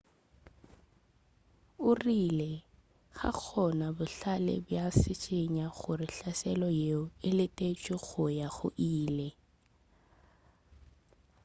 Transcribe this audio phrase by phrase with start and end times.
[1.89, 2.51] o rile
[3.17, 9.29] ga gona bohlale bja go šišinya gore hlaselo yeo e letetšwe go ya go ile